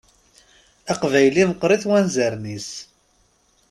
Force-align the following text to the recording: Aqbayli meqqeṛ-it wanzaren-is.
Aqbayli 0.91 1.43
meqqeṛ-it 1.49 1.87
wanzaren-is. 1.89 2.69